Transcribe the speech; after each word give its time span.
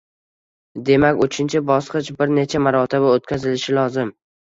Demak, 0.87 1.21
uchinchi 1.27 1.63
bosqich 1.69 2.11
bir 2.25 2.35
necha 2.41 2.65
marotaba 2.71 3.15
o‘tkazilishi 3.15 3.81
lozim. 3.83 4.17